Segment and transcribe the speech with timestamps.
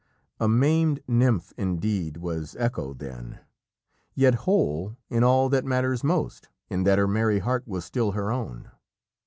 [0.39, 3.37] A maimed nymph indeed was Echo then,
[4.15, 8.31] yet whole in all that matters most, in that her merry heart was still her
[8.31, 8.71] own.